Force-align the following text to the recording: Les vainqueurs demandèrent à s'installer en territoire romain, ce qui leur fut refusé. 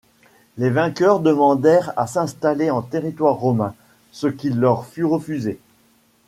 Les 0.57 0.71
vainqueurs 0.71 1.19
demandèrent 1.19 1.93
à 1.95 2.07
s'installer 2.07 2.71
en 2.71 2.81
territoire 2.81 3.35
romain, 3.35 3.75
ce 4.11 4.25
qui 4.25 4.49
leur 4.49 4.87
fut 4.87 5.03
refusé. 5.05 5.59